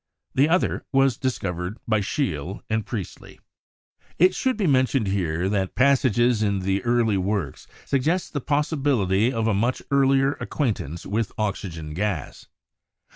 [0.33, 3.39] The other was discovered by Scheele and Priestley.
[4.17, 9.53] It should be mentioned here that passages in early works suggest the possibility of a
[9.53, 12.47] much earlier acquaint ance with oxygen gas.